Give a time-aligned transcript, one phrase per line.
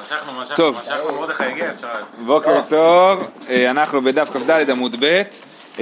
[0.00, 0.78] משכנו, משכנו, טוב.
[0.80, 1.88] משכנו, מרדכי הגיע, אפשר...
[2.26, 5.22] בוקר טוב, אה, אנחנו בדף כ"ד עמוד ב'.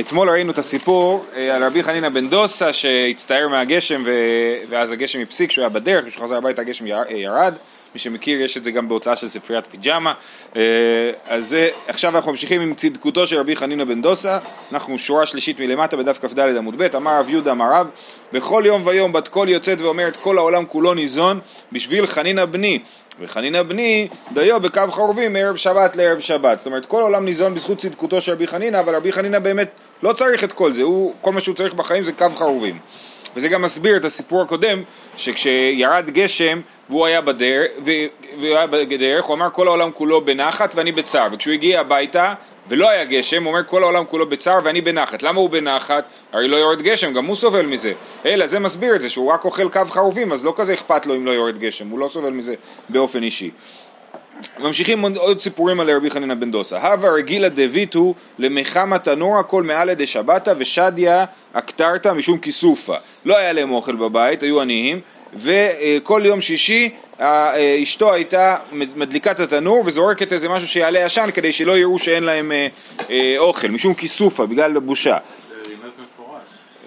[0.00, 4.04] אתמול ראינו את הסיפור אה, על רבי חנינא בן דוסה שהצטער מהגשם.
[4.68, 7.54] ואז הגשם הפסיק, כשהוא היה בדרך, כשהוא חזר הביתה הגשם אה, ירד.
[7.94, 10.12] מי שמכיר, יש את זה גם בהוצאה של ספריית פיג'מה.
[11.26, 11.56] אז
[11.86, 14.38] עכשיו אנחנו ממשיכים עם צדקותו של רבי חנינא בן דוסה.
[14.72, 17.86] אנחנו שורה שלישית מלמטה בדף כ"ד עמוד ב', אמר רב יהודה אמר רב,
[18.32, 21.40] בכל יום ויום בת קול יוצאת ואומרת כל העולם כולו ניזון
[21.72, 22.78] בשביל חנינא בני.
[23.20, 26.58] וחנינא בני דיו בקו חרובים מערב שבת לערב שבת.
[26.58, 29.68] זאת אומרת, כל העולם ניזון בזכות צדקותו של רבי חנינא, אבל רבי חנינא באמת
[30.02, 32.78] לא צריך את כל זה, הוא, כל מה שהוא צריך בחיים זה קו חרובים.
[33.36, 34.82] וזה גם מסביר את הסיפור הקודם,
[35.16, 40.92] שכשירד גשם והוא היה בדרך, והוא היה בדרך, הוא אמר כל העולם כולו בנחת ואני
[40.92, 42.34] בצער, וכשהוא הגיע הביתה
[42.68, 45.22] ולא היה גשם, אומר כל העולם כולו בצער ואני בנחת.
[45.22, 46.04] למה הוא בנחת?
[46.32, 47.92] הרי לא יורד גשם, גם הוא סובל מזה.
[48.26, 51.16] אלא זה מסביר את זה, שהוא רק אוכל קו חרובים, אז לא כזה אכפת לו
[51.16, 52.54] אם לא יורד גשם, הוא לא סובל מזה
[52.88, 53.50] באופן אישי.
[54.58, 56.78] ממשיכים עוד, סיפורים על רבי חנינא בן דוסה.
[56.78, 61.10] הווה רגילה דביטו למחמא תנורא כל מעלה דשבתא ושדיא
[61.52, 62.96] אקטרתא משום כיסופא.
[63.24, 65.00] לא היה להם אוכל בבית, היו עניים,
[65.34, 71.52] וכל יום שישי אה, אשתו הייתה מדליקה את התנור וזורקת איזה משהו שיעלה עשן כדי
[71.52, 72.66] שלא יראו שאין להם אה,
[73.10, 75.16] אה, אוכל, משום כיסופא, בגלל בושה.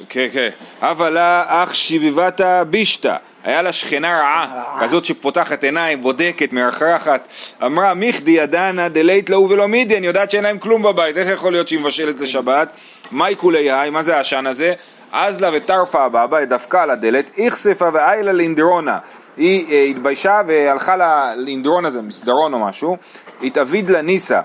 [0.09, 0.50] כן, כן.
[0.81, 7.28] הווה לה אח שביבתה בישתא, היה לה שכנה רעה, כזאת שפותחת עיניים, בודקת, מרחרחת.
[7.66, 11.52] אמרה מיכדי ידענה דלית להו ולא מידי, אני יודעת שאין להם כלום בבית, איך יכול
[11.52, 12.72] להיות שהיא מבשלת לשבת?
[13.11, 14.73] מאי כולי היי, מה זה העשן הזה?
[15.14, 18.97] אז לה וטרפה הבבא, דפקה על הדלת, איכספה ואיילה לאינדרונה.
[19.38, 22.97] היא אה, התביישה והלכה לה- לאינדרונה, זה מסדרון או משהו,
[23.44, 24.41] התאביד לה ניסה.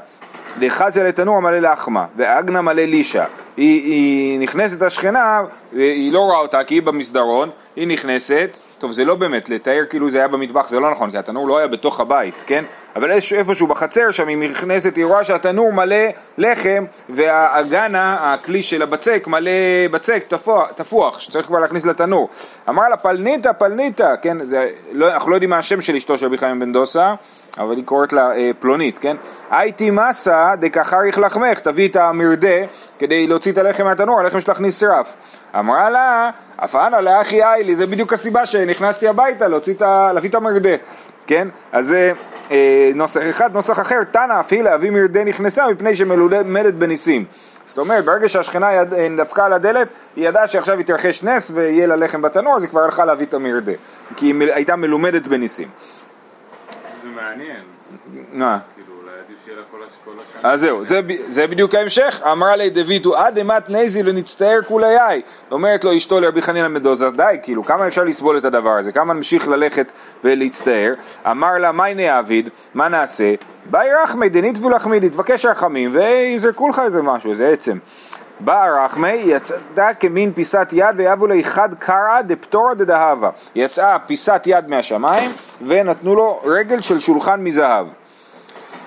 [0.58, 3.24] דחזיה לתנור מלא לחמה, ואגנה מלא לישה.
[3.56, 5.40] היא, היא נכנסת השכנה,
[5.72, 10.10] היא לא רואה אותה כי היא במסדרון, היא נכנסת, טוב זה לא באמת, לתאר כאילו
[10.10, 12.64] זה היה במטבח זה לא נכון, כי התנור לא היה בתוך הבית, כן?
[12.96, 15.96] אבל איפשהו בחצר שם היא נכנסת, היא רואה שהתנור מלא
[16.38, 19.50] לחם, והאגנה, הכלי של הבצק, מלא
[19.90, 22.28] בצק תפוח, תפוח שצריך כבר להכניס לתנור.
[22.68, 24.44] אמרה לה פלניטה, פלניטה, כן?
[24.44, 27.14] זה, לא, אנחנו לא יודעים מה השם של אשתו של רבי חיים בן דוסה.
[27.58, 29.16] אבל היא קוראת לה אה, פלונית, כן?
[29.50, 32.56] הייתי מסה דקחריך לחמך, תביא את המרדה
[32.98, 35.16] כדי להוציא את הלחם מהתנור, הלחם שלך נשרף.
[35.58, 40.12] אמרה לה, אף אנא לאחי איילי, זה בדיוק הסיבה שנכנסתי הביתה להוציא את ה...
[40.12, 40.74] להביא את המרדה,
[41.26, 41.48] כן?
[41.72, 42.12] אז זה
[42.50, 47.24] אה, נוסח אחד, נוסח אחר, תנא אף היא להביא מרדה נכנסה מפני שמלומדת בניסים.
[47.66, 51.86] זאת אומרת, ברגע שהשכנה יד, אה, דפקה על הדלת, היא ידעה שעכשיו יתרחש נס ויהיה
[51.86, 53.72] לה לחם בתנור, אז היא כבר הלכה להביא את המרדה,
[54.16, 55.68] כי היא מ- הייתה מלומדת בניסים.
[57.02, 57.60] זה מעניין.
[58.32, 58.58] מה?
[60.42, 64.96] אז זהו, זה, זה בדיוק ההמשך, אמרה לי דוידו עד אימת נזי לנצטער כולי
[65.50, 69.14] אומרת לו אשתו לרבי חנינא מדוזה די, כאילו כמה אפשר לסבול את הדבר הזה, כמה
[69.14, 69.92] נמשיך ללכת
[70.24, 70.94] ולהצטער,
[71.30, 73.34] אמר לה מי נעביד, מה נעשה,
[73.70, 77.78] באי רחמי דניתבו לחמידי, תבקש רחמים ויזרקו לך איזה משהו, איזה עצם.
[78.40, 83.30] באה רחמי, יצאה כמין פיסת יד ויבו לי חד קרא דפטורא דדהבה.
[83.54, 85.32] יצאה פיסת יד מהשמיים
[85.62, 87.86] ונתנו לו רגל של שולחן מזהב.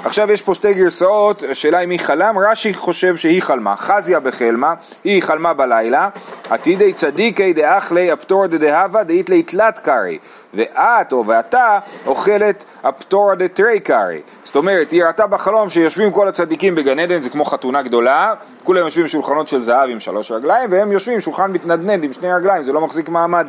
[0.05, 4.73] עכשיו יש פה שתי גרסאות, השאלה היא חלם, רש"י חושב שהיא חלמה, חזיה בחלמה,
[5.03, 6.09] היא חלמה בלילה,
[6.49, 10.17] עתידי צדיקי דאכלי הפטור דדהבה דאית לי תלת קרי,
[10.53, 14.21] ואת או ואתה אוכלת הפטור דתרי קרי.
[14.43, 18.85] זאת אומרת, היא ראתה בחלום שיושבים כל הצדיקים בגן עדן, זה כמו חתונה גדולה, כולם
[18.85, 22.73] יושבים בשולחנות של זהב עם שלוש רגליים, והם יושבים שולחן מתנדנד עם שני רגליים, זה
[22.73, 23.47] לא מחזיק מעמד.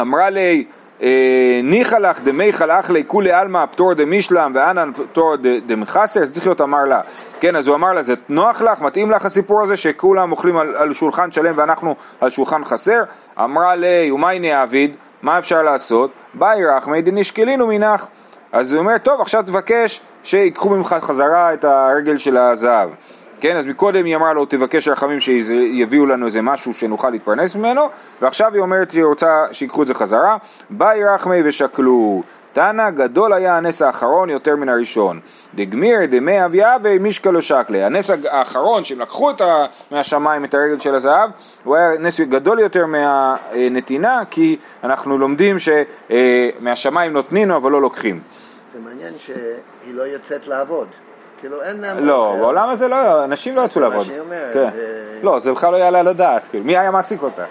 [0.00, 0.64] אמרה לי,
[1.62, 5.34] ניחא לך דמיכל אחלי כולי עלמא הפטור דמישלם ואנן פטור
[5.66, 7.00] דמחסר, זה צריך להיות אמר לה.
[7.40, 10.76] כן, אז הוא אמר לה, זה נוח לך, מתאים לך הסיפור הזה שכולם אוכלים על,
[10.76, 13.02] על שולחן שלם ואנחנו על שולחן חסר?
[13.38, 16.10] אמרה לי, ומאי נעביד, מה אפשר לעשות?
[16.34, 18.06] באי רחמי דנשקלינו מנך.
[18.52, 22.88] אז הוא אומר, טוב, עכשיו תבקש שיקחו ממך חזרה את הרגל של הזהב.
[23.42, 27.82] כן, אז מקודם היא אמרה לו תבקש רחמים שיביאו לנו איזה משהו שנוכל להתפרנס ממנו
[28.20, 30.36] ועכשיו היא אומרת שהיא רוצה שיקחו את זה חזרה
[30.70, 32.22] באי רחמי ושקלו
[32.52, 35.20] תנא גדול היה הנס האחרון יותר מן הראשון
[35.54, 40.78] דגמיר דמי אביה ומישקה לא שקלה הנס האחרון שהם לקחו את ה, מהשמיים את הרגל
[40.78, 41.30] של הזהב
[41.64, 48.20] הוא היה נס גדול יותר מהנתינה כי אנחנו לומדים שמהשמיים נותנינו אבל לא לוקחים
[48.72, 50.88] זה מעניין שהיא לא יוצאת לעבוד.
[51.42, 52.06] כאילו אין להם...
[52.06, 52.38] לא, אוכל.
[52.38, 54.06] בעולם הזה לא, אנשים לא יצאו זה מה לעבוד.
[54.06, 54.68] שהיא אומרת, כן.
[55.22, 57.44] לא, זה בכלל לא יעלה על הדעת, כאילו, מי היה מעסיק אותה?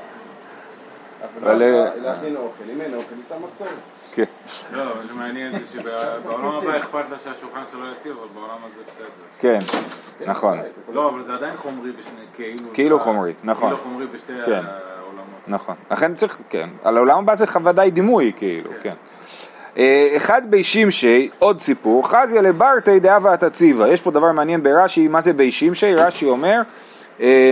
[1.44, 3.72] אבל, אה, להכין אוכל, אם אין אוכל, היא שמה כתובת.
[4.14, 4.24] כן.
[4.72, 8.82] לא, מה שמעניין זה שבעולם הבא אכפת לה שהשולחן שלו לא יציב, אבל בעולם הזה
[8.90, 9.08] בסדר.
[9.40, 9.60] כן,
[10.28, 10.60] נכון,
[10.94, 12.74] לא, אבל זה עדיין חומרי בשני, כאילו...
[12.74, 13.70] כאילו חומרי, נכון.
[13.70, 14.64] כאילו חומרי בשתי כן.
[14.66, 15.26] העולמות.
[15.48, 15.76] נכון.
[15.92, 16.70] לכן צריך, כן.
[16.84, 18.96] על העולם הבא זה ודאי דימוי, כאילו, כן.
[19.78, 23.90] אה, אחד בי שמשי, עוד סיפור, חזיה לברטי דאבה תציבה.
[23.90, 25.96] יש פה דבר מעניין ברש"י, מה זה בי שמשי?
[25.96, 26.62] רש"י אומר,
[27.22, 27.52] אה,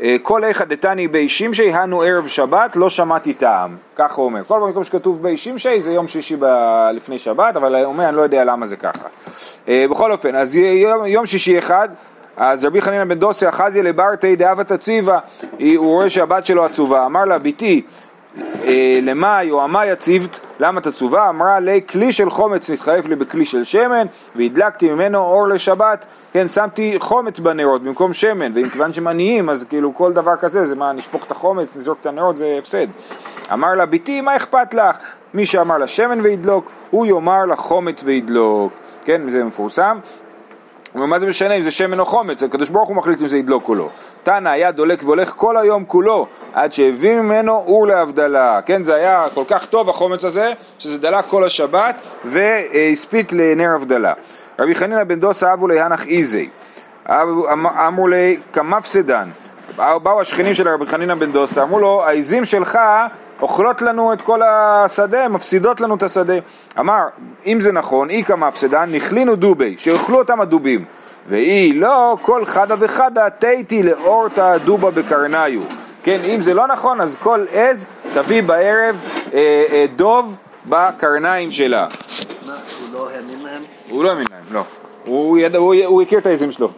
[0.00, 3.76] אה, כל איכא דתני בי שמשי, הנו ערב שבת, לא שמעתי טעם.
[3.96, 4.44] ככה הוא אומר.
[4.44, 8.16] כל פעם שכתוב בי שמשי זה יום שישי ב- לפני שבת, אבל הוא אומר, אני
[8.16, 9.08] לא יודע למה זה ככה.
[9.68, 11.88] בכל אופן, אז יום, יום שישי אחד,
[12.36, 15.18] אז רבי חנינא בן דוסי אחזיה לברטי דאבה תציבה,
[15.58, 17.82] הוא רואה שהבת שלו עצובה, אמר לה, בתי,
[19.02, 21.28] למאי או עמאי הציבת, למה תצובה?
[21.28, 24.06] אמרה לי כלי של חומץ נתחלף לי בכלי של שמן
[24.36, 29.64] והדלקתי ממנו אור לשבת, כן, שמתי חומץ בנרות במקום שמן, ואם כיוון שהם עניים אז
[29.64, 32.86] כאילו כל דבר כזה זה מה, נשפוך את החומץ, נזרוק את הנרות, זה הפסד.
[33.52, 34.96] אמר לה ביתי מה אכפת לך?
[35.34, 38.72] מי שאמר לה שמן וידלוק, הוא יאמר לה חומץ וידלוק,
[39.04, 39.98] כן, זה מפורסם.
[40.98, 43.38] אומר, מה זה משנה אם זה שמן או חומץ, הקדוש ברוך הוא מחליט אם זה
[43.38, 43.88] ידלוק או לא.
[44.22, 48.60] תנא היה דולק והולך כל היום כולו, עד שהביא ממנו אור להבדלה.
[48.66, 54.12] כן, זה היה כל כך טוב החומץ הזה, שזה דלק כל השבת והספיק לנר הבדלה.
[54.58, 56.48] רבי חנינא בן דוסא אבו להנח איזי,
[57.08, 59.28] אמ- אמרו לי כמפסדן,
[59.76, 62.78] באו השכנים של רבי חנינא בן דוסא, אמרו לו, העיזים שלך
[63.42, 66.34] אוכלות לנו את כל השדה, מפסידות לנו את השדה.
[66.78, 67.02] אמר,
[67.46, 70.84] אם זה נכון, איכא מפסדן, נכלינו דובי, שיאכלו אותם הדובים.
[71.28, 75.60] ואי לא, כל חדה וחדה תיתי לאורתא דובה בקרניו.
[76.02, 79.02] כן, אם זה לא נכון, אז כל עז תביא בערב
[79.34, 80.36] אה, אה, דוב
[80.66, 81.86] בקרניים שלה.
[82.46, 83.62] מה, הוא לא האמין להם?
[83.88, 84.62] הוא לא האמין להם, לא.
[85.04, 86.70] הוא, ידע, הוא, הוא הכיר את העזים שלו,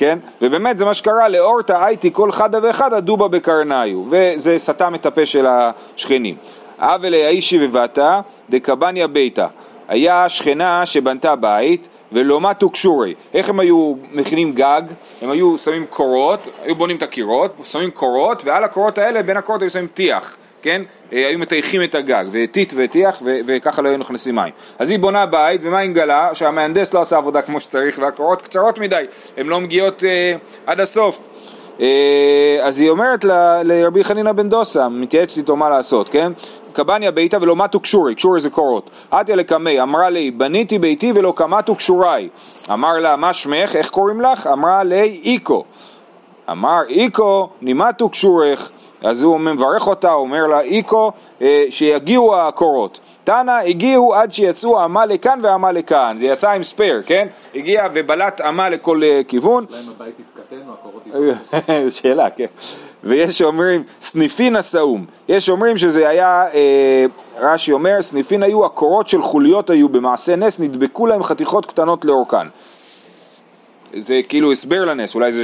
[0.00, 0.18] כן?
[0.42, 5.26] ובאמת זה מה שקרה, לאורתא הייתי כל חדה וחדה דובה בקרניו, וזה סתם את הפה
[5.26, 6.36] של השכנים.
[6.78, 8.20] אבלי האישי ובתה
[8.50, 9.46] דקבניה ביתה.
[9.88, 13.14] היה שכנה שבנתה בית ולא מתו קשורי.
[13.34, 14.82] איך הם היו מכינים גג?
[15.22, 19.62] הם היו שמים קורות, היו בונים את הקירות, שמים קורות, ועל הקורות האלה, בין הקורות
[19.62, 20.36] היו שמים טיח.
[20.62, 20.82] כן?
[21.12, 24.52] אה, היו מטייחים את הגג, וטיט וטיח, ו- וככה לא היו נכנסים מים.
[24.78, 26.34] אז היא בונה בית, ומה היא מגלה?
[26.34, 29.04] שהמהנדס לא עשה עבודה כמו שצריך, והקורות קצרות מדי,
[29.36, 30.36] הן לא מגיעות אה,
[30.66, 31.18] עד הסוף.
[31.80, 33.24] אה, אז היא אומרת
[33.64, 36.32] לרבי חנינא בן דוסה, מתייעצת איתו מה לעשות, כן?
[36.72, 38.90] קבניה ביתה ולא מתו קשורי, קשורי זה קורות.
[39.10, 42.28] עטיה לקמי, אמרה לי, בניתי ביתי ולא קמתו קשוריי.
[42.72, 43.76] אמר לה, מה שמך?
[43.76, 44.46] איך קוראים לך?
[44.46, 45.64] אמרה ליה, איכו.
[46.50, 48.70] אמר איכו נימטו כשוריך,
[49.02, 51.12] אז הוא מברך אותה, אומר לה איכו
[51.42, 53.00] אה, שיגיעו הקורות.
[53.24, 57.26] תנא הגיעו עד שיצאו אמה לכאן ואמה לכאן, זה יצא עם spare, כן?
[57.54, 59.66] הגיע ובלט אמה לכל אה, כיוון.
[59.70, 62.46] אולי אם הבית יתקטן או הקורות שאלה, כן.
[63.04, 65.06] ויש שאומרים סניפין עשאום.
[65.28, 67.04] יש שאומרים שזה היה, אה,
[67.38, 72.46] רש"י אומר, סניפין היו, הקורות של חוליות היו במעשה נס, נדבקו להם חתיכות קטנות לאורכן.
[74.00, 75.40] זה כאילו הסבר לנס, אולי זו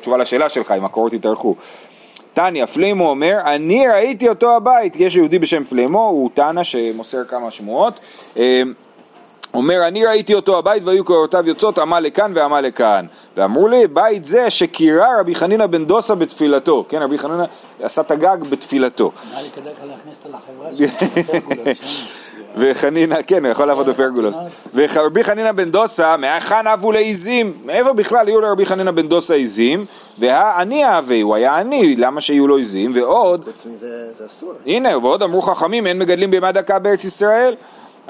[0.00, 1.54] תשובה לשאלה שלך, אם הקורות יתארכו.
[2.38, 7.50] תניא, פלימו אומר, אני ראיתי אותו הבית, יש יהודי בשם פלימו, הוא תנא שמוסר כמה
[7.50, 8.00] שמועות,
[8.36, 8.62] אה,
[9.54, 13.06] אומר, אני ראיתי אותו הבית והיו קורותיו יוצאות, עמה לכאן ועמה לכאן.
[13.36, 16.84] ואמרו לי, בית זה שקירה רבי חנינא בן דוסה בתפילתו.
[16.88, 17.44] כן, רבי חנינא
[17.82, 19.12] עשה את הגג בתפילתו.
[19.30, 22.08] נראה לי כדאי לך להכניס אותו לחברה שלך,
[22.58, 24.34] וחנינא, כן, הוא יכול לעבוד בפרגולות.
[24.74, 27.52] ורבי חנינא בן דוסה, מהיכן אבו לעיזים?
[27.64, 29.86] מאיפה בכלל יהיו לרבי חנינא בן דוסה עיזים?
[30.18, 32.92] והעני אהבה, הוא היה עני, למה שיהיו לו עיזים?
[32.94, 34.52] ועוד, חוץ מזה, זה אסור.
[34.66, 37.54] הנה, ועוד אמרו חכמים, אין מגדלים בהמה דקה בארץ ישראל.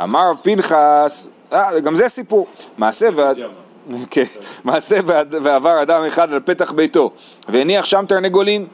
[0.02, 2.46] אמר רב פנחס, אה, גם זה סיפור.
[2.78, 3.38] מעשה ועד...
[4.10, 4.24] כן,
[4.64, 4.96] מעשה
[5.42, 7.10] ועבר אדם אחד על פתח ביתו,
[7.48, 8.66] והניח שם תרנגולים.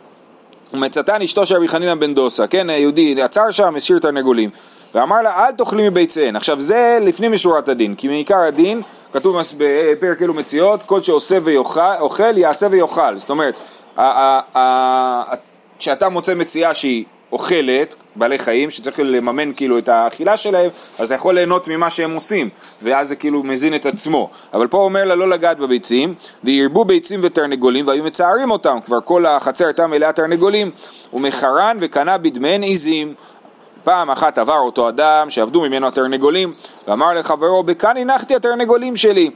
[0.74, 4.50] ומצאתן אשתו של רבי חנינא בן דוסה, כן, יהודי עצר שם, השאיר תרנגולים.
[4.94, 6.36] ואמר לה, אל תאכלי מביציהן.
[6.36, 8.82] עכשיו זה לפנים משורת הדין, כי מעיקר הדין,
[9.12, 13.16] כתוב בפרק אלו מציאות, כל שעושה ואוכל, יעשה ויאכל.
[13.16, 13.54] זאת אומרת,
[15.78, 21.14] כשאתה מוצא מציאה שהיא אוכלת, בעלי חיים, שצריך לממן כאילו את האכילה שלהם, אז אתה
[21.14, 22.48] יכול ליהנות ממה שהם עושים,
[22.82, 24.30] ואז זה כאילו מזין את עצמו.
[24.54, 29.26] אבל פה אומר לה לא לגעת בביצים, וירבו ביצים ותרנגולים, והיו מצערים אותם, כבר כל
[29.26, 30.70] החצר הייתה מלאה תרנגולים,
[31.12, 33.14] ומחרן וקנה בדמיהן עיזים.
[33.84, 36.54] פעם אחת עבר אותו אדם שעבדו ממנו התרנגולים,
[36.88, 39.30] ואמר לחברו, בכאן הנחתי התרנגולים שלי.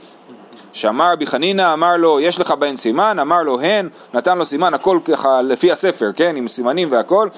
[0.73, 3.19] שמע רבי חנינא, אמר לו, יש לך בהן סימן?
[3.19, 7.29] אמר לו, הן, נתן לו סימן, הכל ככה לפי הספר, כן, עם סימנים והכל,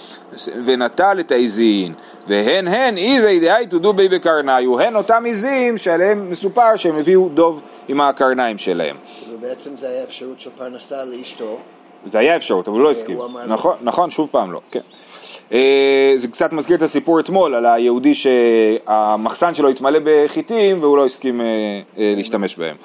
[0.65, 1.95] ונטל את העזין.
[2.29, 8.01] והן הן, איזי דהייתו דובי בקרניו, הן אותם עזים שעליהם מסופר שהם הביאו דוב עם
[8.01, 8.97] הקרניים שלהם.
[9.21, 11.59] כאילו בעצם זה היה אפשרות של פרנסה לאשתו,
[12.07, 13.19] זה היה אפשרות, אבל הוא לא הסכים.
[13.47, 14.81] נכון, נכון, שוב פעם לא, כן.
[15.53, 21.07] אה, זה קצת מזכיר את הסיפור אתמול על היהודי שהמחסן שלו התמלא בחיטים והוא לא
[21.07, 21.47] הסכים אה,
[21.99, 22.77] אה, להשתמש בהם.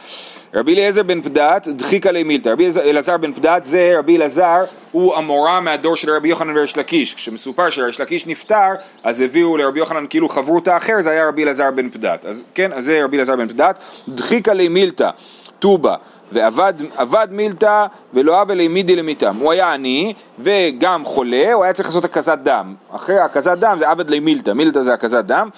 [0.54, 2.50] רבי אליעזר בן פדת, דחיקה לי מילתא.
[2.50, 7.16] רבי אלעזר בן פדת זה רבי אלעזר, הוא המורה מהדור של רבי יוחנן וריש לקיש.
[7.16, 8.72] כשמסופר שריש לקיש נפטר,
[9.04, 12.26] אז הביאו לרבי יוחנן כאילו חברותא אחר, זה היה רבי אלעזר בן פדת.
[12.26, 13.80] אז כן, אז זה רבי אלעזר בן פדת.
[14.08, 15.10] דחיקה לי מילתא,
[15.60, 15.96] טובה.
[16.32, 19.36] ועבד עבד מילתא ולא עוול העמידי למיתם.
[19.40, 22.76] הוא היה עני וגם חולה, הוא היה צריך לעשות הקזת דם.
[22.92, 25.50] אחרי הקזת דם זה עבד למילתא, מילתא זה הקזת דם,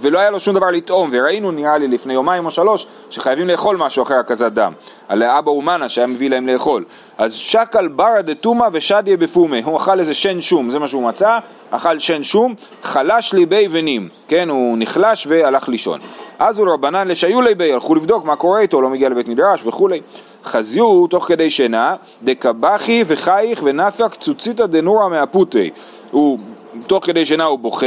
[0.00, 3.76] ולא היה לו שום דבר לטעום, וראינו נראה לי לפני יומיים או שלוש שחייבים לאכול
[3.76, 4.72] משהו אחרי הקזת דם,
[5.08, 6.84] על אבא אומנה שהיה מביא להם לאכול.
[7.18, 11.38] אז שקל ברא דתומא ושדיה בפומי, הוא אכל איזה שן שום, זה מה שהוא מצא,
[11.70, 16.00] אכל שן שום, חלש ליבי ונים, כן, הוא נחלש והלך לישון.
[16.38, 20.00] אז הוא רבנן לשיולי בי, הלכו לבדוק מה קורה איתו, לא מגיע לבית מדרש וכולי.
[20.44, 25.70] חזיו תוך כדי שינה, דקבחי וחייך ונפק צוציתא דנורא מהפותי.
[26.10, 26.38] הוא
[26.86, 27.86] תוך כדי שינה הוא בוכה,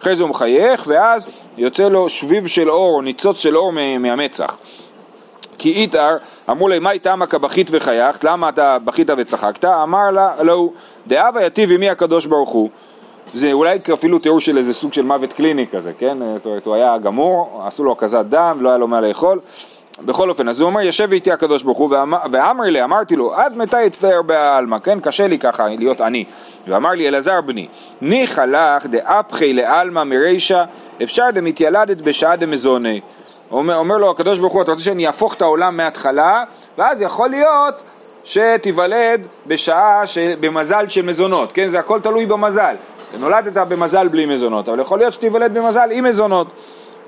[0.00, 1.26] אחרי זה הוא מחייך, ואז
[1.58, 4.56] יוצא לו שביב של אור, או ניצוץ של אור מה- מהמצח.
[5.58, 6.16] כי איתר,
[6.50, 8.24] אמרו לי, מה איתמה כבכית וחייכת?
[8.24, 9.64] למה אתה בכית וצחקת?
[9.64, 10.68] אמר לה, לא,
[11.06, 12.70] דאבה יטיב עמי הקדוש ברוך הוא.
[13.34, 16.18] זה אולי אפילו תיאור של איזה סוג של מוות קליני כזה, כן?
[16.36, 19.40] זאת אומרת, הוא היה גמור, עשו לו הקזת דם, לא היה לו מה לאכול.
[20.04, 21.90] בכל אופן, אז הוא אומר, ישב איתי הקדוש ברוך הוא,
[22.32, 25.00] ואמר- לי, אמרתי לו, עד מתי אצטער בעלמא, כן?
[25.00, 26.24] קשה לי ככה להיות עני.
[26.66, 27.66] ואמר לי, אלעזר בני,
[28.00, 30.64] ניחא לך דאפחי לעלמא מרישא,
[31.02, 33.00] אפשר דמתיילדת בשעה דמזוני.
[33.50, 36.42] אומר, אומר לו הקדוש ברוך הוא, אתה רוצה שאני אהפוך את העולם מההתחלה,
[36.78, 37.82] ואז יכול להיות
[38.24, 40.18] שתיוולד בשעה, ש...
[40.18, 41.68] במזל של מזונות, כן?
[41.68, 42.74] זה הכל תלוי במזל.
[43.18, 46.46] נולדת במזל בלי מזונות, אבל יכול להיות שתיוולד במזל עם מזונות.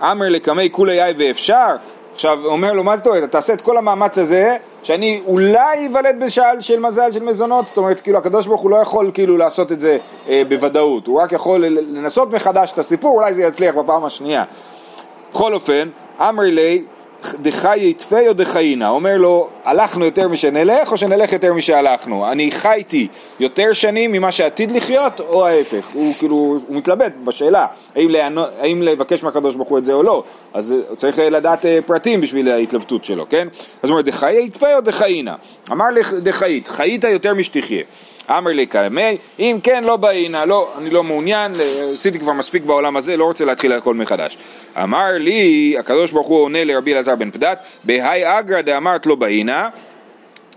[0.03, 1.77] אמר לקמי כולי אי ואפשר,
[2.21, 6.63] עכשיו אומר לו מה זאת אומרת, תעשה את כל המאמץ הזה, שאני אולי איוולד בשעה
[6.63, 9.81] של מזל של מזונות, זאת אומרת כאילו הקדוש ברוך הוא לא יכול כאילו לעשות את
[9.81, 9.99] זה
[10.29, 14.45] אה, בוודאות, הוא רק יכול לנסות מחדש את הסיפור, אולי זה יצליח בפעם השנייה.
[15.33, 15.89] בכל אופן,
[16.21, 16.85] אמר לי,
[17.43, 22.33] דחי יתפי או דחיינה, אומר לו, הלכנו יותר משנלך או שנלך יותר משהלכנו?
[22.33, 23.09] אני חייתי
[23.41, 25.89] יותר שנים ממה שעתיד לחיות או ההפך?
[25.93, 30.03] הוא כאילו, הוא מתלבט בשאלה, האם, לענו, האם לבקש מהקדוש ברוך הוא את זה או
[30.03, 30.25] לא,
[30.55, 33.49] אז הוא צריך לדעת אה, פרטים בשביל ההתלבטות שלו, כן?
[33.83, 35.35] אז הוא אומר, דחי יתפי או דחיינה?
[35.73, 35.87] אמר
[36.23, 37.83] דחיית, חיית יותר משתחיה.
[38.39, 41.53] אמר לי קמי, אם כן לא באינה, לא, אני לא מעוניין,
[41.93, 44.39] עשיתי כבר מספיק בעולם הזה, לא רוצה להתחיל הכל מחדש.
[44.83, 49.69] אמר לי, הקדוש ברוך הוא עונה לרבי אלעזר בן פדת, בהאי אגרא דאמרת לא באינה,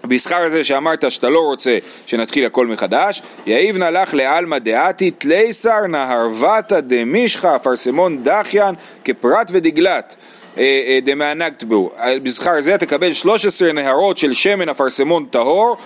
[0.07, 6.79] בשכר הזה שאמרת שאתה לא רוצה שנתחיל הכל מחדש, יאיבנה לך לעלמא דעתי תלייסר נהרוותא
[6.79, 8.75] דמישחא אפרסמון דחיין
[9.05, 10.15] כפרת ודגלת.
[10.57, 11.91] אה, אה, דמענגת בו,
[12.23, 15.77] בשכר זה תקבל 13 נהרות של שמן אפרסמון טהור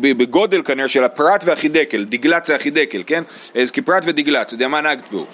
[0.00, 3.22] בגודל כנראה של הפרת והחידקל, דגלת זה החידקל, כן?
[3.54, 5.26] אז כפרת ודגלת, דמה נגת בו.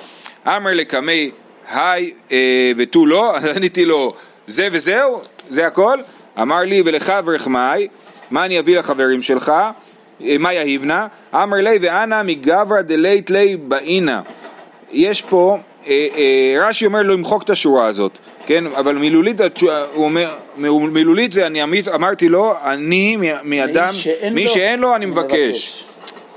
[0.47, 1.31] אמר לקמי
[1.71, 4.15] היי אה, ותו לא, אז עניתי לו
[4.47, 5.21] זה וזהו,
[5.51, 5.99] זה הכל.
[6.41, 7.89] אמר לי ולך ורחמי,
[8.31, 9.53] מה אני אביא לחברים שלך?
[10.25, 11.07] אה, מה יהיבנה?
[11.35, 14.23] אמר לי ואנא מגברא דלית לי באינה.
[14.93, 18.13] יש פה, אה, רש"י אומר לו למחוק את השורה הזאת,
[18.49, 18.67] כן?
[18.67, 19.41] אבל מילולית,
[19.95, 20.35] הוא אומר,
[20.91, 25.07] מילולית זה אני אמית- אמרתי לו, אני מ- מאדם, שאין מי לו, שאין לו אני
[25.07, 25.85] מבקש.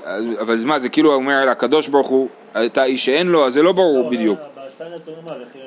[0.04, 2.28] אז- אבל מה, זה כאילו הוא אומר לקדוש ברוך הוא,
[2.66, 4.38] אתה איש שאין לו, אז זה לא ברור בדיוק.
[4.78, 4.86] הוא
[5.26, 5.58] אומר, "וכי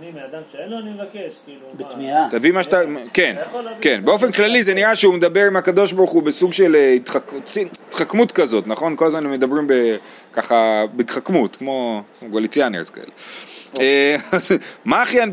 [0.00, 1.60] אני מאדם שאין לו אני מבקש, כאילו?
[1.74, 2.28] בתמיהה.
[2.30, 2.80] תביא מה שאתה,
[3.12, 3.36] כן,
[3.80, 6.96] כן, באופן כללי זה נראה שהוא מדבר עם הקדוש ברוך הוא בסוג של אה,
[7.90, 8.96] התחכמות כזאת, נכון?
[8.96, 9.68] כל הזמן מדברים
[10.32, 10.54] ככה
[10.92, 13.06] בהתחכמות, כמו כמו גוליציאנרס כאלה.
[13.80, 14.52] אה, אז
[14.84, 15.32] מאחיין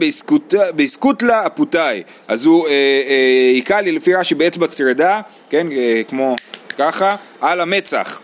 [0.75, 5.67] באסקוטלה אפוטאי, אז הוא אה, אה, היכה לי לפי רש"י באצבע צרדה, כן,
[6.07, 6.35] כמו
[6.77, 8.21] ככה, על המצח.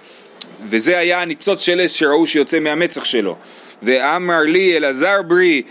[0.65, 3.35] וזה היה הניצוץ של אש שראו שיוצא מהמצח שלו.
[3.85, 5.61] ואמר לי אלעזר ברי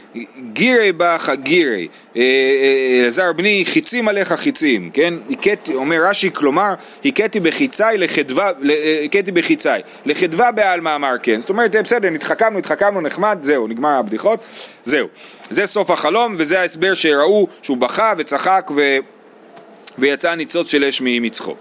[0.52, 5.14] גירי בך גירי אה, אה, אלעזר בני חיצים עליך חיצים כן?
[5.30, 9.68] הכיתי אומר רש"י כלומר הכיתי בחיצי לחדווה אה, הכיתי בחיצי
[10.06, 11.40] לחדווה בעלמא אמר כן?
[11.40, 14.40] זאת אומרת אה, בסדר נתחכמנו התחכמנו נחמד זהו נגמר הבדיחות
[14.84, 15.08] זהו.
[15.50, 18.96] זה סוף החלום וזה ההסבר שראו שהוא בכה וצחק ו...
[19.98, 21.54] ויצא ניצוץ של אש ממצחו.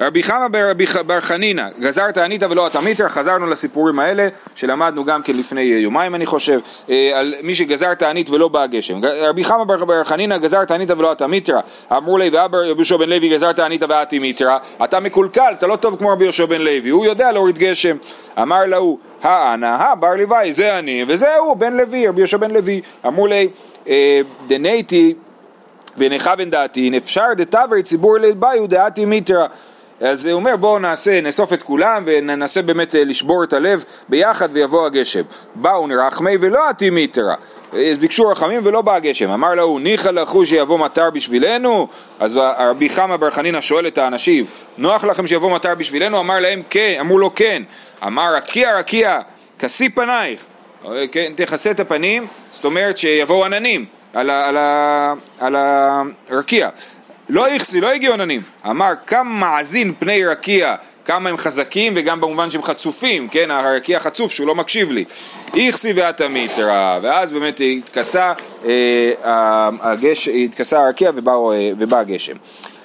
[0.00, 5.22] רבי חמא ברבי בר חנינא, גזרת ענית ולא אתה מיתר, חזרנו לסיפורים האלה שלמדנו גם
[5.22, 6.60] כן לפני יומיים אני חושב,
[6.90, 9.00] אה, על מי שגזרת ענית ולא בא הגשם.
[9.04, 11.60] רבי חמא בר חנינא, גזרת ענית ולא אתה מיתרא,
[11.92, 15.76] אמרו לי ואבא רבי יהושע בן לוי גזרת ענית ואתי מיתרא, אתה מקולקל, אתה לא
[15.76, 17.96] טוב כמו רבי יהושע בן לוי, הוא יודע להוריד גשם.
[18.42, 22.80] אמר להוא, האנה, הא בר לוואי, זה אני, וזהו, בן לוי, רבי יהושע בן לוי.
[23.06, 23.48] אמרו לי,
[23.88, 25.14] אה, דנייתי
[25.98, 29.46] ונכה בן דעתין, אפשר דתבר ציבור לביו דעתי מיתרא.
[30.00, 34.48] אז הוא אומר בואו נעשה, נאסוף את כולם וננסה באמת אה, לשבור את הלב ביחד
[34.52, 35.22] ויבוא הגשם.
[35.54, 37.34] באו נרחמי ולא עתים יתרה.
[37.72, 39.30] אז ביקשו רחמים ולא בא הגשם.
[39.30, 41.88] אמר להו ניחא לכו שיבוא מטר בשבילנו?
[42.20, 44.44] אז רבי חמא בר חנינא שואל את האנשים,
[44.78, 46.20] נוח לכם שיבוא מטר בשבילנו?
[46.20, 47.62] אמר להם כן, אמרו לו כן.
[48.06, 49.18] אמר רקיע רקיע,
[49.58, 50.40] כשיא פנייך.
[51.12, 53.84] כן, תכסה את הפנים, זאת אומרת שיבואו עננים
[54.14, 55.56] על, ה, ה, על
[56.30, 56.68] הרקיע.
[57.28, 58.42] לא איכסי, לא הגיעו עננים.
[58.70, 64.32] אמר כמה מאזין פני רקיע, כמה הם חזקים וגם במובן שהם חצופים, כן, הרקיע חצוף
[64.32, 65.04] שהוא לא מקשיב לי.
[65.56, 68.32] איכסי ואתה מיתרא, ואז באמת התכסה,
[68.64, 72.36] אה, הגש, התכסה הרקיע ובא, אה, ובא הגשם.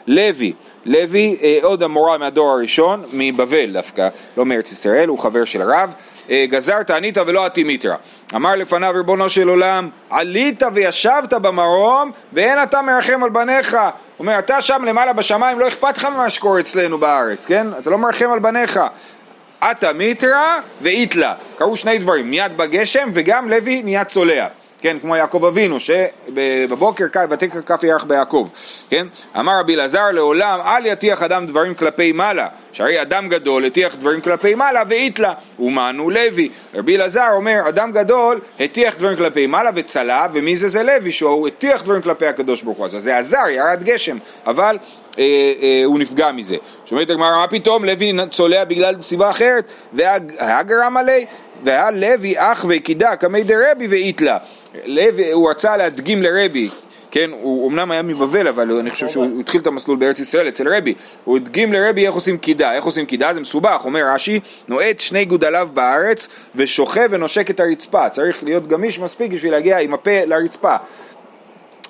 [0.07, 0.53] לוי,
[0.85, 5.93] לוי אה, עוד המורה מהדור הראשון, מבבל דווקא, לא מארץ ישראל, הוא חבר של רב,
[6.29, 7.95] אה, גזרת ענית ולא עתימיתרא.
[8.35, 13.77] אמר לפניו ריבונו של עולם, עלית וישבת במרום ואין אתה מרחם על בניך.
[14.21, 17.67] אומר, אתה שם למעלה בשמיים, לא אכפת לך ממה שקורה אצלנו בארץ, כן?
[17.79, 18.79] אתה לא מרחם על בניך.
[19.61, 21.33] עתה מיתרא ואיתלה.
[21.57, 24.47] קרו שני דברים, מיד בגשם וגם לוי נהיה צולע.
[24.81, 28.47] כן, כמו יעקב אבינו, שבבוקר ותקר כף ירח ביעקב,
[28.89, 29.07] כן?
[29.39, 34.21] אמר רבי אלעזר לעולם, אל יטיח אדם דברים כלפי מעלה, שהרי אדם גדול הטיח דברים
[34.21, 36.49] כלפי מעלה ואיתלה, ומנו לוי.
[36.73, 41.47] רבי אלעזר אומר, אדם גדול הטיח דברים כלפי מעלה וצלה, ומי זה זה לוי, שהוא
[41.47, 44.77] הטיח דברים כלפי הקדוש ברוך הוא, אז זה עזר, ירד גשם, אבל
[45.19, 45.23] אה,
[45.61, 46.55] אה, הוא נפגע מזה.
[46.85, 51.25] שומעת הגמרא, מה פתאום לוי צולע בגלל סיבה אחרת, והגרם עלי,
[51.63, 54.37] והיה לוי אח וקידה קמי דרבי ואיתלה.
[54.85, 56.69] לוי, הוא רצה להדגים לרבי,
[57.11, 60.75] כן, הוא אמנם היה מבבל, אבל אני חושב שהוא התחיל את המסלול בארץ ישראל אצל
[60.75, 60.93] רבי.
[61.23, 62.73] הוא הדגים לרבי איך עושים קידה.
[62.73, 63.33] איך עושים קידה?
[63.33, 63.81] זה מסובך.
[63.85, 68.09] אומר רש"י, נועט שני גודליו בארץ ושוכב ונושק את הרצפה.
[68.09, 70.75] צריך להיות גמיש מספיק בשביל להגיע עם הפה לרצפה.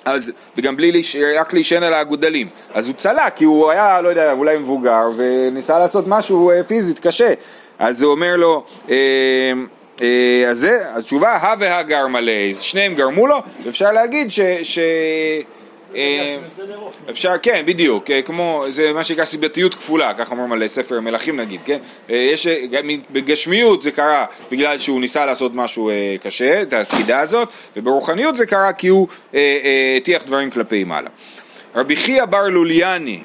[0.04, 1.16] אז, וגם בלי, להיש...
[1.40, 2.48] רק להישען על הגודלים.
[2.74, 6.98] אז הוא צלה, כי הוא היה, לא יודע, אולי מבוגר, וניסה לעשות משהו אה, פיזית
[6.98, 7.34] קשה.
[7.78, 9.52] אז הוא אומר לו, אה,
[10.50, 14.40] אז זה, התשובה, הא והא גרמה ליה, שניהם גרמו לו, ואפשר להגיד ש...
[14.62, 14.78] ש
[15.96, 16.36] אה,
[17.10, 21.40] אפשר, כן, בדיוק, אה, כמו, זה מה שנקרא סיבתיות כפולה, ככה אומרים על ספר מלכים
[21.40, 21.78] נגיד, כן?
[22.10, 22.46] אה, יש,
[23.10, 25.90] בגשמיות זה קרה בגלל שהוא ניסה לעשות משהו
[26.22, 29.08] קשה, את התקידה הזאת, וברוחניות זה קרה כי הוא
[29.96, 31.10] הטיח דברים כלפי מעלה.
[31.74, 33.22] רבי חייא בר לוליאני,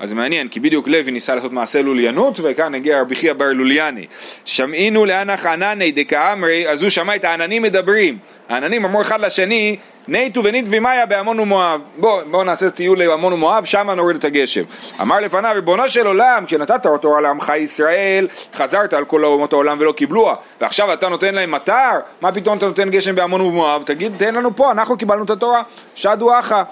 [0.00, 3.52] אז זה מעניין, כי בדיוק לוי ניסה לעשות מעשה לוליינות, וכאן הגיע רבי חייא בר
[3.52, 4.06] לוליאני.
[4.44, 8.18] שמעינהו להנך ענני דקאמרי, אז הוא שמע את העננים מדברים.
[8.48, 9.76] העננים אמרו אחד לשני,
[10.08, 11.80] ניתו וניתיב מיא בעמון ומואב.
[11.96, 14.62] בואו בוא נעשה טיול לעמון ומואב, שמה נוריד את הגשם.
[15.00, 19.92] אמר לפניו, ריבונו של עולם, כשנתת תורה לעמך ישראל, חזרת על כל אומות העולם ולא
[19.92, 20.34] קיבלוה.
[20.60, 21.92] ועכשיו אתה נותן להם מטר?
[22.20, 23.82] מה פתאום אתה נותן גשם בעמון ומואב?
[23.86, 25.62] תגיד, תן לנו פה, אנחנו קיבלנו את התורה.
[25.94, 26.62] שדו אחא,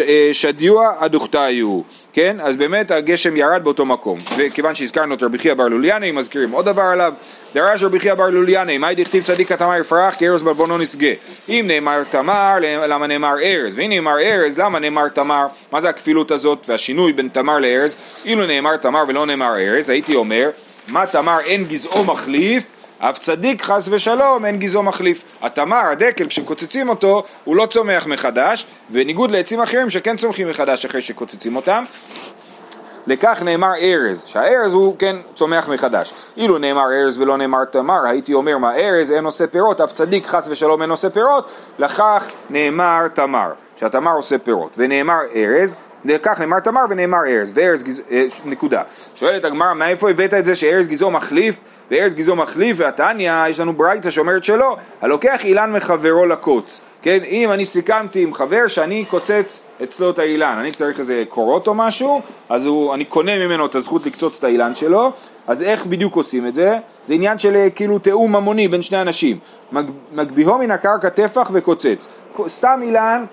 [0.00, 1.80] אה, שדיוע הדוכתיו.
[2.12, 2.36] כן?
[2.40, 4.18] אז באמת הגשם ירד באותו מקום.
[4.36, 7.14] וכיוון שהזכרנו את רבי חייא בר לוליאני, מזכירים עוד דבר עליו.
[7.54, 11.08] דרש רבי חייא בר לוליאני, מאי דכתיב צדיק התמר יפרח כי ארז בלבונו נשגה.
[11.48, 13.74] אם נאמר תמר, למה נאמר ארז?
[13.78, 15.46] ואם נאמר ארז, למה נאמר תמר?
[15.72, 17.94] מה זה הכפילות הזאת והשינוי בין תמר לארז?
[18.24, 20.50] אילו נאמר תמר ולא נאמר ארז, הייתי אומר,
[20.88, 22.64] מה תמר אין גזעו מחליף?
[22.98, 25.22] אף צדיק חס ושלום אין גזעו מחליף.
[25.42, 31.02] התמר, הדקל, כשקוצצים אותו, הוא לא צומח מחדש, בניגוד לעצים אחרים שכן צומחים מחדש אחרי
[31.02, 31.84] שקוצצים אותם.
[33.06, 36.14] לכך נאמר ארז, שהארז הוא כן צומח מחדש.
[36.36, 40.26] אילו נאמר ארז ולא נאמר תמר, הייתי אומר מה ארז אין עושה פירות, אף צדיק
[40.26, 44.74] חס ושלום אין עושה פירות, לכך נאמר תמר, שהתמר עושה פירות.
[44.76, 48.02] ונאמר ארז, לכך נאמר תמר ונאמר ארז, וארז גז...
[48.10, 48.82] אה, נקודה.
[49.14, 53.72] שואלת הגמרא, מאיפה הבאת את זה שארז גזעו מחליף וארז גזעו מחליף, והתניא, יש לנו
[53.72, 56.80] ברייתא שאומרת שלא, הלוקח אילן מחברו לקוץ.
[57.04, 61.66] כן, אם אני סיכמתי עם חבר שאני קוצץ אצלו את האילן, אני צריך איזה קורות
[61.66, 65.12] או משהו, אז הוא, אני קונה ממנו את הזכות לקצוץ את האילן שלו,
[65.46, 66.78] אז איך בדיוק עושים את זה?
[67.06, 69.38] זה עניין של אה, כאילו תיאום ממוני בין שני אנשים.
[69.72, 72.08] מג, מגביהו מן הקרקע טפח וקוצץ.
[72.48, 73.24] סתם אילן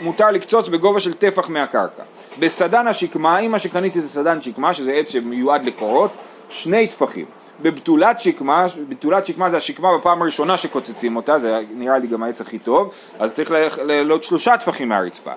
[0.00, 2.02] מותר לקצוץ בגובה של טפח מהקרקע.
[2.38, 6.10] בסדן השקמה, אם מה שקניתי זה סדן שקמה, שזה עץ שמיועד לקורות,
[6.48, 7.24] שני טפחים.
[7.62, 12.40] בבתולת שקמה, בתולת שקמה זה השקמה בפעם הראשונה שקוצצים אותה, זה נראה לי גם העץ
[12.40, 15.32] הכי טוב, אז צריך לעלות שלושה טפחים מהרצפה.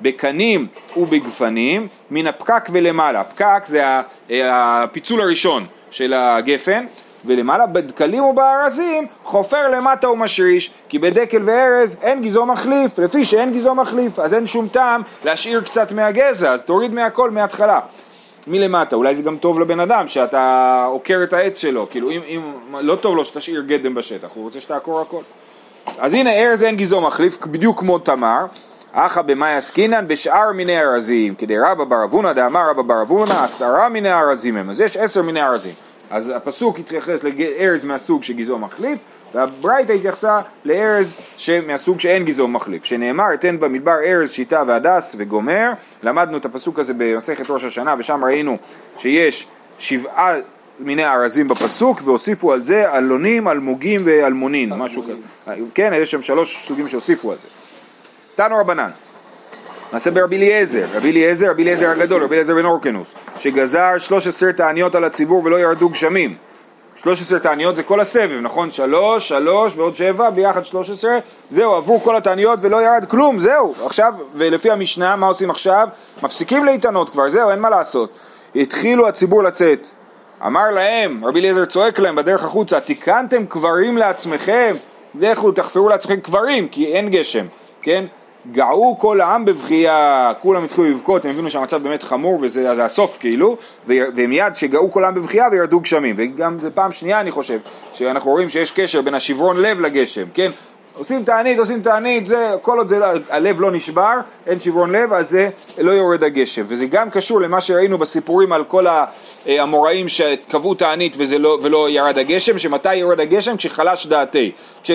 [0.00, 3.24] בקנים ובגפנים, מן הפקק ולמעלה.
[3.24, 3.82] פקק זה
[4.30, 6.86] הפיצול הראשון של הגפן,
[7.26, 13.74] ולמעלה בדקלים ובארזים חופר למטה ומשריש כי בדקל וארז אין גזעו מחליף לפי שאין גזעו
[13.74, 17.80] מחליף אז אין שום טעם להשאיר קצת מהגזע אז תוריד מהכל מההתחלה
[18.46, 22.42] מלמטה, אולי זה גם טוב לבן אדם שאתה עוקר את העץ שלו, כאילו אם, אם
[22.80, 25.20] לא טוב לו שתשאיר גדם בשטח, הוא רוצה שתעקור הכל.
[25.98, 28.46] אז הנה ארז אין גזעו מחליף, בדיוק כמו תמר,
[28.92, 33.88] אחא במאי עסקינן בשאר מיני ארזים, כדי רבא בר אבונה דאמר רבא בר אבונה עשרה
[33.88, 35.74] מיני ארזים הם, אז יש עשר מיני ארזים.
[36.10, 38.98] אז הפסוק התייחס לארז מהסוג שגזעו מחליף,
[39.36, 41.20] והברייתא התייחסה לארז
[41.66, 45.72] מהסוג שאין גזעו מחליף, שנאמר אתן במדבר ארז שיטה והדס וגומר,
[46.02, 48.56] למדנו את הפסוק הזה במסכת ראש השנה ושם ראינו
[48.96, 49.46] שיש
[49.78, 50.34] שבעה
[50.78, 56.66] מיני ארזים בפסוק והוסיפו על זה אלונים, אלמוגים ואלמונין, משהו כזה, כן, יש שם שלוש
[56.66, 57.48] סוגים שהוסיפו על זה.
[58.34, 58.90] תנו רבנן,
[59.92, 64.94] מעשה ברבי אליעזר, רבי אליעזר, רבי אליעזר הגדול, רבי אליעזר בן אורקנוס, שגזר 13 תעניות
[64.94, 66.36] על הציבור ולא ירדו גשמים.
[67.02, 68.70] 13 תעניות זה כל הסבב, נכון?
[68.70, 71.18] שלוש, שלוש ועוד שבע, ביחד 13,
[71.50, 73.74] זהו, עברו כל התעניות ולא ירד כלום, זהו.
[73.84, 75.88] עכשיו, ולפי המשנה, מה עושים עכשיו?
[76.22, 78.10] מפסיקים להתענות כבר, זהו, אין מה לעשות.
[78.56, 79.88] התחילו הציבור לצאת.
[80.46, 84.74] אמר להם, רבי אליעזר צועק להם בדרך החוצה, תיקנתם קברים לעצמכם,
[85.14, 87.46] לכו תחפרו לעצמכם קברים, כי אין גשם,
[87.82, 88.04] כן?
[88.52, 93.16] געו כל העם בבכייה, כולם התחילו לבכות, הם הבינו שהמצב באמת חמור וזה זה הסוף
[93.20, 93.56] כאילו,
[93.86, 97.58] ומיד שגאו כל העם בבכייה וירדו גשמים, וגם זה פעם שנייה אני חושב,
[97.92, 100.50] שאנחנו רואים שיש קשר בין השברון לב לגשם, כן?
[100.98, 104.12] עושים תענית, עושים תענית, זה, כל עוד זה, לא- הלב לא נשבר,
[104.46, 106.64] אין שברון לב, אז זה לא יורד הגשם.
[106.68, 108.86] וזה גם קשור למה שראינו בסיפורים על כל
[109.46, 113.56] האמוראים שקבעו תענית וזה לא, ולא ירד הגשם, שמתי יורד הגשם?
[113.56, 114.52] כשחלש דעתי,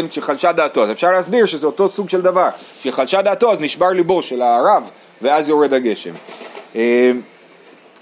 [0.10, 0.84] כשחלשה דעתו.
[0.84, 2.50] אז אפשר להסביר שזה אותו סוג של דבר.
[2.82, 4.90] כשחלשה דעתו אז נשבר ליבו של הרב,
[5.22, 6.14] ואז יורד הגשם.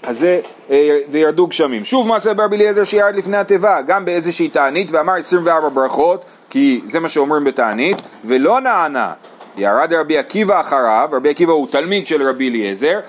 [0.04, 1.84] אה, אז זה, אה, וירדו גשמים.
[1.84, 7.00] שוב מעשה ברבי אליעזר שירד לפני התיבה, גם באיזושהי תענית, ואמר 24 ברכות, כי זה
[7.00, 9.12] מה שאומרים בתענית, ולא נענה.
[9.56, 13.00] ירד רבי עקיבא אחריו, רבי עקיבא הוא תלמיד של רבי אליעזר,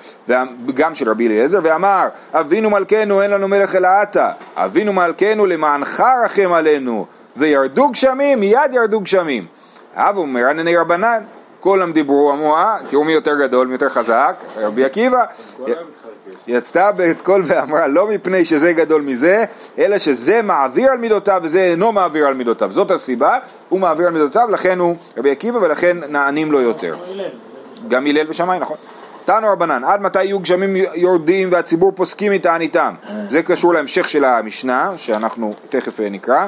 [0.73, 6.03] גם של רבי אליעזר, ואמר, אבינו מלכנו אין לנו מלך אלא אתה, אבינו מלכנו למענך
[6.25, 7.05] רחם עלינו,
[7.37, 9.45] וירדו גשמים, מיד ירדו גשמים.
[9.95, 11.23] אב אומר ענני רבנן,
[11.61, 15.23] כולם דיברו, אמרו, אה, תראו מי יותר גדול, מי יותר חזק, רבי עקיבא.
[16.47, 19.45] יצתה בית קול ואמרה לא מפני שזה גדול מזה,
[19.77, 22.71] אלא שזה מעביר על מידותיו וזה אינו מעביר על מידותיו.
[22.71, 23.37] זאת הסיבה,
[23.69, 26.95] הוא מעביר על מידותיו, לכן הוא רבי עקיבא ולכן נענים לו יותר.
[27.87, 28.77] גם הלל ושמאי, נכון.
[29.25, 32.93] תנו רבנן, עד מתי יהיו גשמים יורדים והציבור פוסקים מתעניתם?
[33.29, 36.47] זה קשור להמשך של המשנה, שאנחנו תכף נקרא.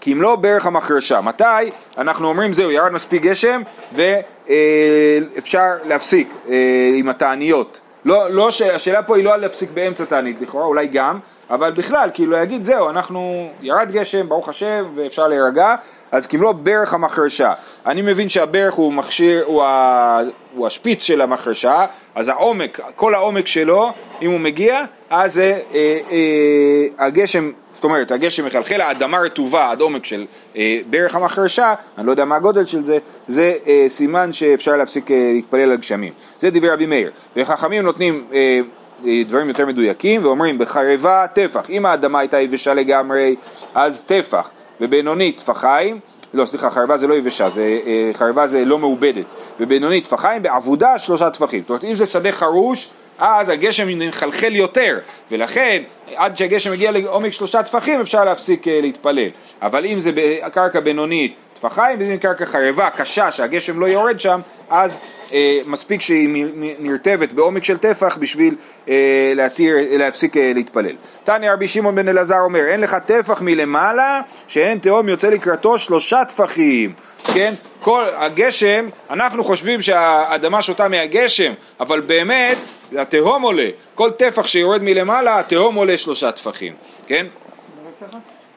[0.00, 1.20] כי אם לא ברך המחרשה.
[1.20, 7.80] מתי אנחנו אומרים זהו, ירד מספיק גשם ואפשר להפסיק אה, עם התעניות.
[8.04, 11.18] לא, לא, השאלה פה היא לא על להפסיק באמצע תענית לכאורה, אולי גם,
[11.50, 15.74] אבל בכלל, כאילו להגיד זהו, אנחנו, ירד גשם, ברוך השם, ואפשר להירגע,
[16.12, 17.52] אז קיבלו ברך המחרשה.
[17.86, 20.20] אני מבין שהברך הוא מכשיר, הוא, ה,
[20.54, 27.06] הוא השפיץ של המחרשה, אז העומק, כל העומק שלו, אם הוא מגיע, אז אה, אה,
[27.06, 32.10] הגשם, זאת אומרת, הגשם מחלחל, האדמה רטובה עד עומק של אה, ברך המחרשה, אני לא
[32.10, 36.12] יודע מה הגודל של זה, זה אה, סימן שאפשר להפסיק אה, להתפלל על גשמים.
[36.38, 37.10] זה דברי רבי מאיר.
[37.36, 38.60] וחכמים נותנים אה,
[39.06, 43.36] אה, דברים יותר מדויקים ואומרים בחרבה טפח, אם האדמה הייתה יבשה לגמרי
[43.74, 46.00] אז טפח ובינונית טפחיים,
[46.34, 49.26] לא סליחה חרבה זה לא יבשה, זה, אה, חרבה זה לא מעובדת,
[49.60, 52.88] ובינונית טפחיים בעבודה שלושה טפחים, זאת אומרת אם זה שדה חרוש
[53.20, 54.98] אז הגשם מחלחל יותר,
[55.30, 55.82] ולכן
[56.14, 59.28] עד שהגשם מגיע לעומק שלושה טפחים אפשר להפסיק אה, להתפלל,
[59.62, 64.40] אבל אם זה בקרקע בינונית טפחיים, ואם זה קרקע חרבה קשה שהגשם לא יורד שם,
[64.70, 64.96] אז
[65.32, 66.46] אה, מספיק שהיא
[66.78, 68.56] נרטבת בעומק של טפח בשביל
[68.88, 70.96] אה, להתיר, להפסיק אה, להתפלל.
[71.24, 76.24] תניא רבי שמעון בן אלעזר אומר, אין לך טפח מלמעלה שאין תהום יוצא לקראתו שלושה
[76.24, 76.92] טפחים,
[77.34, 77.52] כן?
[77.82, 82.56] כל הגשם, אנחנו חושבים שהאדמה שותה מהגשם, אבל באמת
[82.96, 86.74] התהום עולה, כל טפח שיורד מלמעלה, התהום עולה שלושה טפחים,
[87.06, 87.26] כן?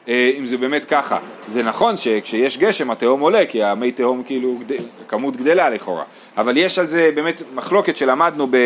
[0.08, 1.18] אה, אם זה באמת ככה.
[1.48, 4.58] זה נכון שכשיש גשם התהום עולה, כי המי תהום כאילו,
[5.08, 6.04] כמות גדלה לכאורה.
[6.36, 8.56] אבל יש על זה באמת מחלוקת שלמדנו ב...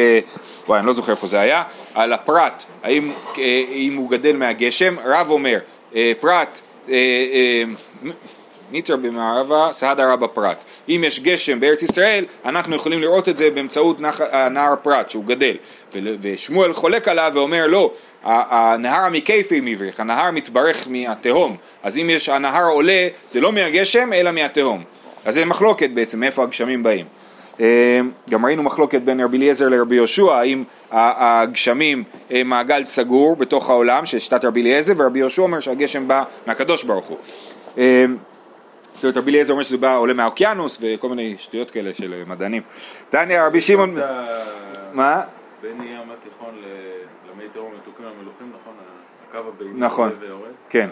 [0.66, 1.62] וואי, אני לא זוכר איפה זה היה,
[1.94, 5.59] על הפרט, האם אה, אם הוא גדל מהגשם, רב אומר,
[5.94, 6.61] אה, פרט,
[8.70, 10.64] ניטר במערבה, סעדה רבה פרט.
[10.88, 14.01] אם יש גשם בארץ ישראל, אנחנו יכולים לראות את זה באמצעות
[14.51, 15.55] נהר פרט שהוא גדל.
[16.20, 17.92] ושמואל חולק עליו ואומר לא,
[18.24, 24.31] הנהר המקייפי מבריך, הנהר מתברך מהתהום, אז אם יש, הנהר עולה, זה לא מהגשם אלא
[24.31, 24.85] מהתהום.
[25.24, 27.05] אז זה מחלוקת בעצם, מאיפה הגשמים באים.
[27.61, 32.05] אה, גם ראינו מחלוקת בין רבי אליעזר לרבי יהושע, האם הגשמים
[32.44, 37.07] מעגל סגור בתוך העולם של שיטת רבי אליעזר, ורבי יהושע אומר שהגשם בא מהקדוש ברוך
[37.07, 37.18] הוא.
[38.98, 42.24] אה, זאת אומרת, רבי אליעזר אומר שזה בא, עולה מהאוקיינוס וכל מיני שטויות כאלה של
[42.26, 42.62] מדענים.
[43.08, 43.96] תניא רבי שמעון...
[44.92, 45.22] מה?
[45.62, 46.54] בין ים התיכון
[47.32, 48.74] למי תהום מתוקים המלוכים, נכון?
[49.28, 50.11] הקו הבינוני נכון,
[50.68, 50.88] כן.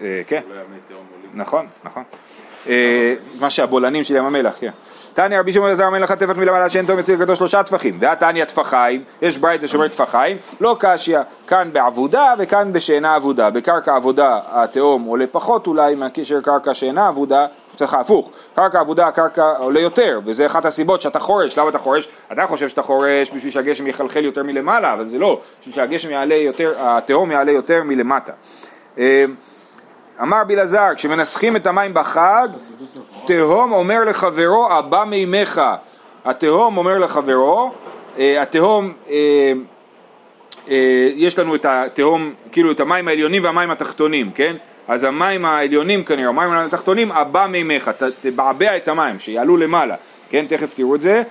[0.00, 0.40] אה, כן.
[0.48, 1.30] אולי המי תהום עולים.
[1.34, 2.02] נכון, נכון.
[2.68, 4.70] אה, מה שהבולענים של ים המלח, כן.
[5.14, 7.98] תניא רבי שמעון אלעזר מלך הטפח מלמעלה שאין תום יוצא לקראתו שלושה טפחים.
[8.00, 13.50] והתניא טפחיים, יש ברייתא שאומר טפחיים, לא קשיא, כאן בעבודה וכאן בשאינה עבודה.
[13.50, 19.52] בקרקע עבודה התהום עולה פחות אולי מהקשר קרקע שאינה עבודה, צריך הפוך, קרקע עבודה הקרקע
[19.58, 22.08] עולה יותר, וזה אחת הסיבות שאתה חורש, למה אתה חורש?
[22.32, 26.34] אתה חושב שאתה חורש בשביל שהגשם יחלחל יותר מלמעלה, אבל זה לא, בשביל שהגשם יעלה
[26.34, 28.32] יותר, התהום יעלה יותר מלמטה.
[30.22, 32.48] אמר רבי אלעזר, כשמנסחים את המים בחג,
[33.26, 35.60] תהום אומר לחברו, הבא מימיך.
[36.24, 37.72] התהום אומר לחברו,
[38.18, 39.52] אה, התהום, אה,
[40.68, 44.56] אה, יש לנו את התהום, כאילו את המים העליונים והמים התחתונים, כן?
[44.88, 49.94] אז המים העליונים כנראה, המים התחתונים, הבא מימיך, תבעבע את המים, שיעלו למעלה,
[50.30, 50.46] כן?
[50.48, 51.22] תכף תראו את זה.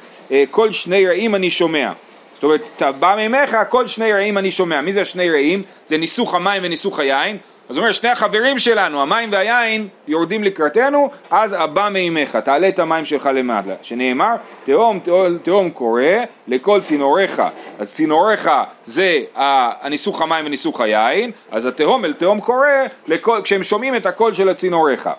[0.51, 1.91] כל שני רעים אני שומע.
[2.33, 4.81] זאת אומרת, אתה בא ממך, כל שני רעים אני שומע.
[4.81, 5.61] מי זה השני רעים?
[5.85, 7.37] זה ניסוך המים וניסוך היין.
[7.69, 12.80] אז הוא אומר, שני החברים שלנו, המים והיין, יורדים לקראתנו, אז הבא מימיך, תעלה את
[12.80, 13.75] המים שלך למעלה.
[13.82, 14.99] שנאמר, תהום,
[15.43, 16.01] תהום, קורא
[16.47, 17.41] לכל צינוריך.
[17.80, 18.49] אז צינוריך
[18.86, 22.67] זה הניסוך המים וניסוך היין, אז התהום אל תהום קורא
[23.08, 25.10] לכל, כשהם שומעים את הקול של הצינוריך.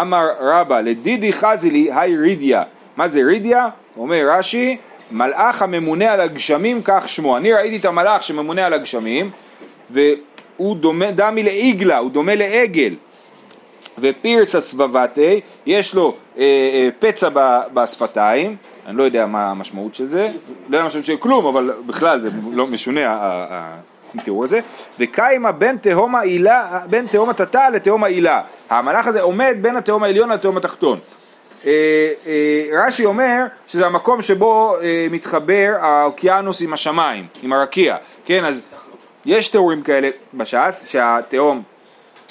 [0.00, 2.62] אמר רבא, לדידי חזילי היי רידיה.
[2.96, 3.68] מה זה רידיה?
[3.96, 4.76] אומר רש"י,
[5.10, 7.36] מלאך הממונה על הגשמים כך שמו.
[7.36, 9.30] אני ראיתי את המלאך שממונה על הגשמים,
[10.60, 12.94] והוא דומה, דמי לעיגלה, הוא דומה לעגל.
[13.98, 20.08] ופירסה סבבתי, יש לו אה, אה, פצע ב- בשפתיים, אני לא יודע מה המשמעות של
[20.08, 20.28] זה,
[20.68, 23.16] לא יודע המשמעות של כלום, אבל בכלל זה לא משונה
[24.14, 24.60] התיאור הזה,
[24.98, 28.42] וקיימה בין תהום העילה, בין תהום התתה לתהום העילה.
[28.70, 30.98] המלאך הזה עומד בין התהום העליון לתהום התחתון.
[31.66, 31.72] אה,
[32.26, 38.60] אה, רש"י אומר שזה המקום שבו אה, מתחבר האוקיינוס עם השמיים, עם הרקיע, כן, אז
[39.24, 41.62] יש תיאורים כאלה בש"ס, שהתהום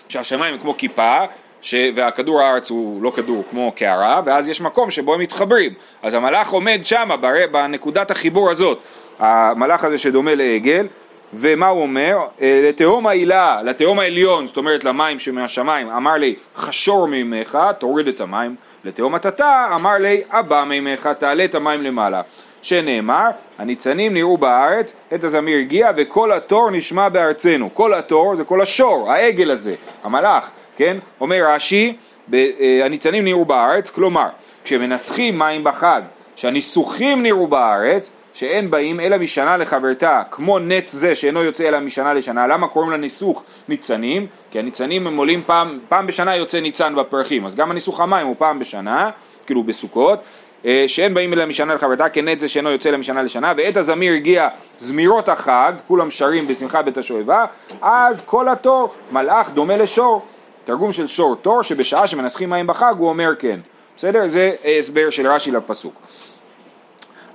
[0.09, 1.17] שהשמיים הם כמו כיפה,
[1.61, 1.75] ש...
[1.95, 5.73] והכדור הארץ הוא לא כדור כמו קערה, ואז יש מקום שבו הם מתחברים.
[6.03, 7.33] אז המלאך עומד שם, בר...
[7.51, 8.79] בנקודת החיבור הזאת,
[9.19, 10.87] המלאך הזה שדומה לעגל,
[11.33, 12.17] ומה הוא אומר?
[12.41, 18.21] אה, לתהום העילה, לתהום העליון, זאת אומרת למים שמהשמיים, אמר לי חשור ממך, תוריד את
[18.21, 22.21] המים, לתהום התתה, אמר לי הבא ממך, תעלה את המים למעלה.
[22.61, 27.69] שנאמר, הניצנים נראו בארץ, עת הזמיר הגיע וכל התור נשמע בארצנו.
[27.73, 30.97] כל התור זה כל השור, העגל הזה, המלאך, כן?
[31.21, 31.95] אומר רש"י,
[32.33, 34.27] אה, הניצנים נראו בארץ, כלומר,
[34.63, 36.01] כשמנסחים מים בחג,
[36.35, 42.13] שהניסוחים נראו בארץ, שאין באים אלא משנה לחברתה, כמו נץ זה שאינו יוצא אלא משנה
[42.13, 42.47] לשנה.
[42.47, 44.27] למה קוראים לניסוך ניצנים?
[44.51, 48.35] כי הניצנים הם עולים פעם, פעם בשנה יוצא ניצן בפרחים, אז גם הניסוך המים הוא
[48.37, 49.09] פעם בשנה,
[49.45, 50.19] כאילו בסוכות.
[50.65, 54.13] אה, שאין באים אלא משנה לחברתה, כנט זה שאינו יוצא אלא משנה לשנה, ועת הזמיר
[54.13, 54.47] הגיע
[54.79, 57.45] זמירות החג, כולם שרים בשמחה בית השואבה,
[57.81, 60.25] אז כל התור מלאך דומה לשור.
[60.65, 63.59] תרגום של שור תור, שבשעה שמנסחים מים בחג הוא אומר כן.
[63.97, 64.27] בסדר?
[64.27, 65.93] זה אה, הסבר של רש"י לפסוק.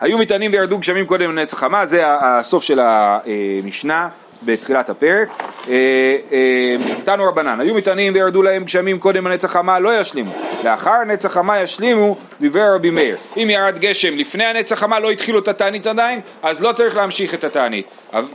[0.00, 4.08] היו מטענים וירדו גשמים קודם לנצח חמה, זה הסוף של המשנה
[4.42, 5.28] בתחילת הפרק.
[5.68, 10.32] אה, אה, תנו רבנן, היו מטענים וירדו להם גשמים קודם לנצח חמה, לא ישלימו.
[10.64, 13.16] לאחר נצח חמה ישלימו, דיבר רבי מאיר.
[13.36, 17.34] אם ירד גשם לפני הנצח חמה לא התחילו את התענית עדיין, אז לא צריך להמשיך
[17.34, 17.86] את התענית,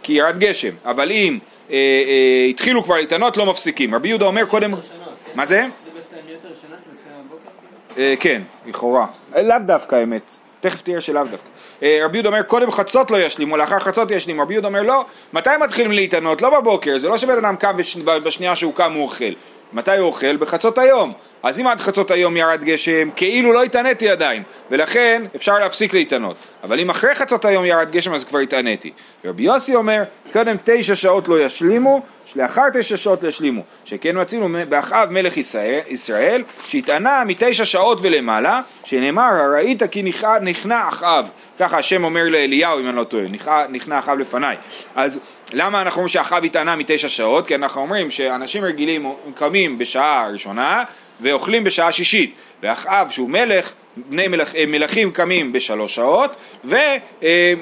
[0.03, 0.71] כי ירד גשם.
[0.85, 1.39] אבל אם
[1.71, 3.95] אה, אה, התחילו כבר להתענות, לא מפסיקים.
[3.95, 4.71] רבי יהודה אומר קודם...
[5.35, 5.65] מה זה?
[8.19, 9.05] כן, לכאורה.
[9.35, 10.21] לאו דווקא האמת.
[10.59, 11.49] תכף תראה שלאו דווקא.
[11.83, 14.41] אה, רבי יהודה אומר קודם חצות לא ישלימו, לאחר חצות ישלימו.
[14.41, 16.41] רבי יהודה אומר לא, מתי מתחילים להתענות?
[16.41, 17.97] לא בבוקר, זה לא שבן אדם קם וש...
[17.97, 19.33] בשנייה שהוא קם הוא אוכל.
[19.73, 20.38] מתי הוא אוכל?
[20.38, 21.13] בחצות היום.
[21.43, 26.36] אז אם עד חצות היום ירד גשם, כאילו לא התעניתי עדיין, ולכן אפשר להפסיק להתענות.
[26.63, 28.91] אבל אם אחרי חצות היום ירד גשם אז כבר התעניתי.
[29.25, 30.03] רבי יוסי אומר,
[30.34, 32.01] קודם תשע שעות לא ישלימו,
[32.36, 33.62] לאחר תשע שעות ישלימו.
[33.86, 40.03] שכן מצינו באחאב מלך ישראל, ישראל שהתענה מתשע שעות ולמעלה, שנאמר, הראית כי
[40.41, 41.29] נכנע- אחאב.
[41.60, 43.23] ככה השם אומר לאליהו אם אני לא טועה,
[43.69, 44.55] נכנע אחאב לפניי.
[44.95, 45.19] אז
[45.53, 47.47] למה אנחנו אומרים שאחאב התענה מתשע שעות?
[47.47, 50.83] כי אנחנו אומרים שאנשים רגילים קמים בשעה ראשונה
[51.21, 56.35] ואוכלים בשעה שישית, ואחאב שהוא מלך, בני מלך, אה, מלכים קמים בשלוש שעות,
[56.65, 56.75] ו,
[57.23, 57.53] אה,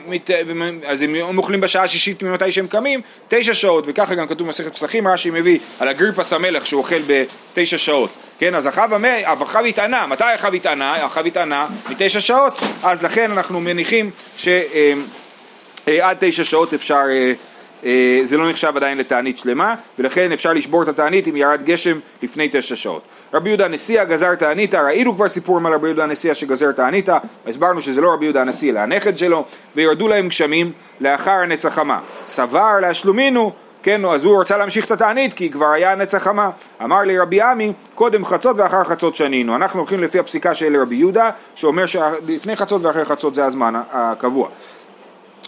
[0.88, 5.08] אז הם אוכלים בשעה השישית ממתי שהם קמים, תשע שעות, וככה גם כתוב במסכת פסחים,
[5.08, 8.10] רש"י מביא על אגריפס המלך שהוא אוכל בתשע שעות.
[8.40, 11.06] כן, אז אחאב התענה, מתי אחאב התענה?
[11.06, 14.48] אחאב התענה מתשע שעות, אז לכן אנחנו מניחים ש...
[15.88, 17.04] אה, תשע שעות אפשר,
[18.24, 22.50] זה לא נחשב עדיין לתענית שלמה, ולכן אפשר לשבור את התענית אם ירד גשם לפני
[22.52, 23.02] תשע שעות.
[23.34, 27.82] רבי יהודה הנשיאה גזר תעניתא, ראינו כבר סיפורים על רבי יהודה הנשיאה שגזר תעניתא, הסברנו
[27.82, 29.46] שזה לא רבי יהודה הנשיא אלא הנכד שלו,
[29.76, 32.00] וירדו להם גשמים לאחר הנץ החמה.
[32.26, 33.52] סבר להשלומינו
[33.84, 36.50] כן, אז הוא רצה להמשיך את התענית כי כבר היה נצח חמה.
[36.84, 39.56] אמר לי רבי עמי, קודם חצות ואחר חצות שנינו.
[39.56, 44.50] אנחנו הולכים לפי הפסיקה של רבי יהודה, שאומר שלפני חצות ואחרי חצות זה הזמן הקבוע.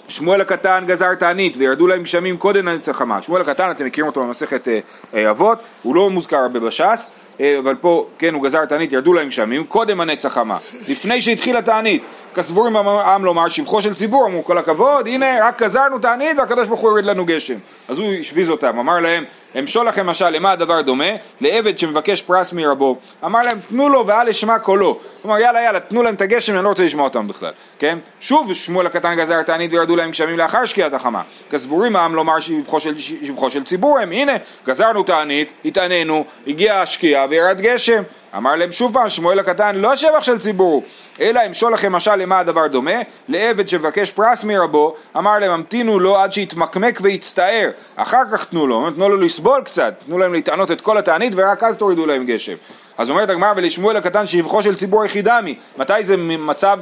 [0.08, 3.22] שמואל הקטן גזר תענית וירדו להם גשמים קודם לנצח חמה.
[3.22, 4.80] שמואל הקטן, אתם מכירים אותו במסכת אה,
[5.14, 9.14] אה, אבות, הוא לא מוזכר הרבה בש"ס, אה, אבל פה, כן, הוא גזר תענית, ירדו
[9.14, 12.04] להם גשמים, קודם הנצח חמה, לפני שהתחילה תענית.
[12.40, 16.80] כסבורים העם לומר שבחו של ציבור, אמרו כל הכבוד, הנה רק גזרנו תענית והקדוש ברוך
[16.80, 17.58] הוא יוריד לנו גשם.
[17.90, 19.24] אז הוא השוויז אותם, אמר להם,
[19.60, 21.06] אמשול לכם משל, למה הדבר דומה?
[21.42, 22.98] לעבד שמבקש פרס מרבו.
[23.26, 25.00] אמר להם, תנו לו ואל אשמע קולו.
[25.22, 27.98] כלומר, יאללה יאללה, תנו להם את הגשם, אני לא רוצה לשמוע אותם בכלל, כן?
[28.20, 31.22] שוב שמואל הקטן גזר תענית וירדו להם גשמים לאחר שקיעת החמה.
[31.52, 34.34] כסבורים העם לומר שבחו של, שבחו של ציבור הם, הנה,
[34.66, 38.04] גזרנו תענית, התעננו, הגיעה השקיעה וירד גשם.
[38.38, 40.84] אמר להם שוב פעם, שמואל הקטן לא שבח של ציבור,
[41.22, 42.92] אלא אמשול לכם משל למה הדבר דומה,
[43.28, 48.92] לעבד שמבקש פרס מרבו, אמר להם המתינו לו עד שיתמקמק ויצטער, אחר כך תנו לו,
[48.92, 52.56] תנו לו לסבול קצת, תנו להם להתענות את כל התענית ורק אז תורידו להם גשם.
[52.98, 56.80] אז אומרת הגמרא ולשמואל הקטן שבחו של ציבור יחידמי, מתי זה מצב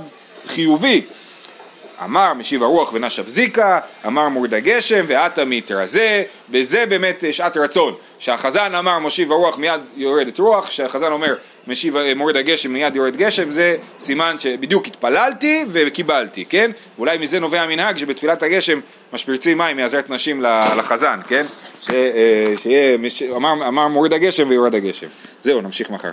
[0.48, 1.06] חיובי?
[2.04, 7.94] אמר משיב הרוח ונשב זיקה, אמר מוריד הגשם ועתה מתרזה, וזה באמת שעת רצון.
[8.20, 11.36] שהחזן אמר משיב הרוח מיד יורדת רוח, שהחזן אומר
[11.68, 16.72] משיב, מוריד הגשם מיד יורד גשם, זה סימן שבדיוק התפללתי וקיבלתי, כן?
[17.00, 18.80] אולי מזה נובע המנהג שבתפילת הגשם
[19.14, 20.42] משפריצים מים מעזרת נשים
[20.78, 21.44] לחזן, כן?
[21.82, 22.98] ש, אה, שיהיה,
[23.36, 25.08] אמר, אמר מוריד הגשם ויורד הגשם.
[25.44, 26.12] זהו, נמשיך מחר.